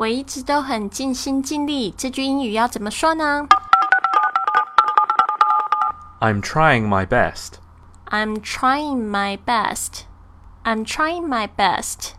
[0.00, 1.94] 我一直都很尽心尽力。
[1.94, 3.46] 这句英语要怎么说呢
[6.20, 7.58] ？I'm trying my best.
[8.06, 10.04] I'm trying my best.
[10.64, 12.12] I'm trying my best.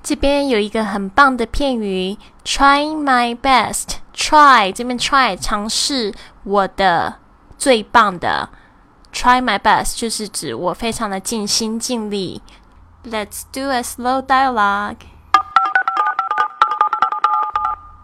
[0.00, 3.96] 这边有一个很棒的片语，trying my best。
[4.14, 6.14] try 这边 try 尝试
[6.44, 7.16] 我的
[7.58, 8.48] 最棒的
[9.12, 12.42] ，try my best 就是指我非常的尽心尽力。
[13.04, 14.98] Let's do a slow dialogue.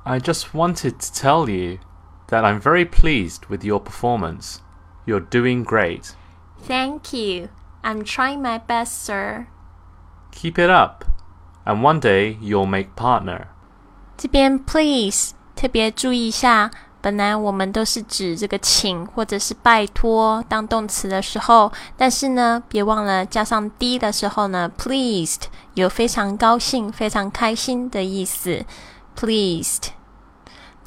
[0.07, 1.79] I just wanted to tell you
[2.28, 4.60] that I'm very pleased with your performance.
[5.05, 6.15] You're doing great.
[6.68, 7.50] Thank you.
[7.83, 9.47] I'm trying my best, sir.
[10.32, 11.05] Keep it up,
[11.65, 13.47] and one day you'll make partner.
[14.18, 28.65] 这边 please 特别注意一下，本来我们都是指这个请或者是拜托当动词的时候，但是呢，别忘了加上 d 的时候呢，pleased 有非常高兴、非常开心的意思，
[29.18, 29.89] pleased。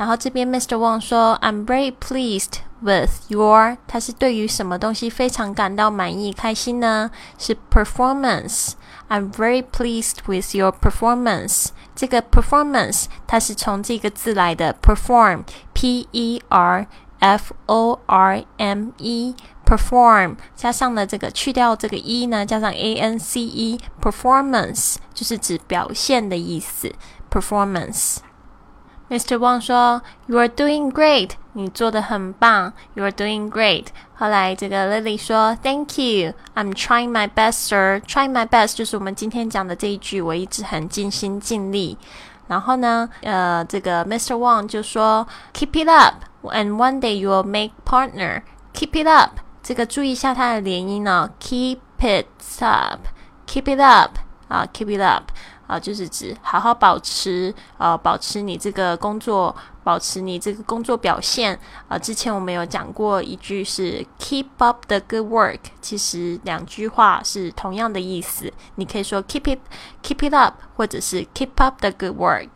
[0.00, 0.76] 然后这边 Mr.
[0.76, 7.10] Wang 说，I'm very pleased with your，他是对于什么东西非常感到满意、开心呢？
[7.38, 11.68] 是 performance。I'm very pleased with your performance。
[11.94, 16.86] 这个 performance 它是从这个字来的，perform，p e r
[17.20, 26.92] f o r m e，perform 加上了这个去掉这个 e 呢，加上 a n c e，performance 就是指表现的意思，
[27.30, 28.18] performance。
[29.10, 29.38] Mr.
[29.38, 32.72] Wang 说：“You are doing great，你做的很棒。
[32.94, 38.00] You are doing great。”后来这个 Lily 说：“Thank you, I'm trying my best, sir.
[38.00, 41.96] Trying my best 就是我们今天讲的这一句，我一直很尽心尽力。”
[42.48, 44.34] 然后呢，呃，这个 Mr.
[44.36, 48.42] Wang 就说：“Keep it up, and one day you will make partner.
[48.74, 52.26] Keep it up。”这个注意一下它的连音哦，Keep it
[52.60, 53.00] up,
[53.48, 55.24] keep it up 啊，Keep it up。
[55.71, 59.55] 啊，就是指好好保持，呃，保持你这个工作，
[59.85, 61.57] 保持你这个工作表现。
[61.87, 68.51] 啊，之前我们有讲过一句是 keep up the good work，其实两句话是同样的意思。
[68.75, 72.49] 你可以说 keep it，keep it up，或者是 keep up the good work。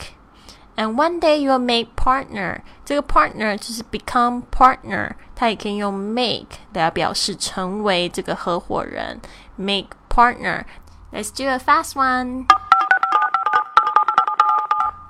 [0.76, 9.22] And one day you'll make partner，这个 partner 就是 become partner，它也可以用 make 来表示成为这个合伙人。
[9.56, 10.66] Make partner。
[11.14, 12.48] Let's do a fast one.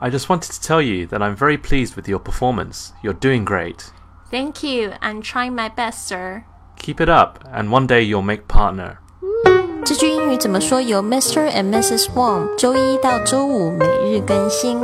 [0.01, 2.93] I just wanted to tell you that I'm very pleased with your performance.
[3.03, 3.93] You're doing great.
[4.31, 4.93] Thank you.
[5.03, 6.45] I'm trying my best, sir.
[6.79, 8.97] Keep it up, and one day you'll make partner.
[9.85, 10.81] 这句英语怎么说？
[10.81, 11.51] 由 Mr.
[11.51, 12.09] and Mrs.
[12.15, 14.79] Wang 周一到周五每日更新。